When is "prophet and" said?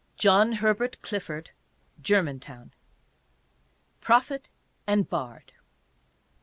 4.01-5.07